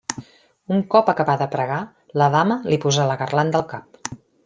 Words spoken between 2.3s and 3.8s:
dama li posà la garlanda al